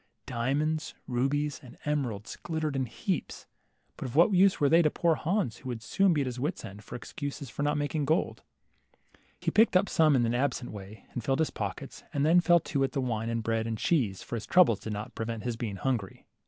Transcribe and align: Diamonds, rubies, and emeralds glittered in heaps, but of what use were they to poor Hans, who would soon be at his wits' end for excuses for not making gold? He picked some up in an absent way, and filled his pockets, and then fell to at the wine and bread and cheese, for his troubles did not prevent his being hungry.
Diamonds, 0.25 0.95
rubies, 1.05 1.59
and 1.61 1.77
emeralds 1.85 2.35
glittered 2.37 2.75
in 2.75 2.87
heaps, 2.87 3.45
but 3.97 4.07
of 4.07 4.15
what 4.15 4.33
use 4.33 4.59
were 4.59 4.67
they 4.67 4.81
to 4.81 4.89
poor 4.89 5.13
Hans, 5.13 5.57
who 5.57 5.69
would 5.69 5.83
soon 5.83 6.11
be 6.11 6.21
at 6.21 6.25
his 6.25 6.39
wits' 6.39 6.65
end 6.65 6.83
for 6.83 6.95
excuses 6.95 7.51
for 7.51 7.61
not 7.61 7.77
making 7.77 8.05
gold? 8.05 8.41
He 9.39 9.51
picked 9.51 9.75
some 9.89 10.13
up 10.15 10.19
in 10.19 10.25
an 10.25 10.33
absent 10.33 10.71
way, 10.71 11.05
and 11.13 11.23
filled 11.23 11.37
his 11.37 11.51
pockets, 11.51 12.01
and 12.15 12.25
then 12.25 12.41
fell 12.41 12.61
to 12.61 12.83
at 12.83 12.93
the 12.93 12.99
wine 13.01 13.29
and 13.29 13.43
bread 13.43 13.67
and 13.67 13.77
cheese, 13.77 14.23
for 14.23 14.35
his 14.35 14.47
troubles 14.47 14.79
did 14.79 14.93
not 14.93 15.13
prevent 15.13 15.43
his 15.43 15.55
being 15.55 15.75
hungry. 15.75 16.25